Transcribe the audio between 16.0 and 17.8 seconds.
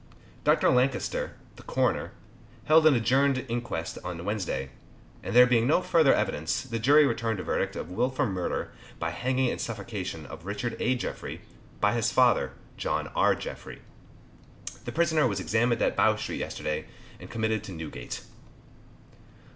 street yesterday, and committed to